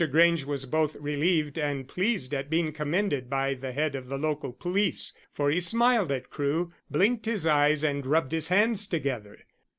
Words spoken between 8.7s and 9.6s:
together.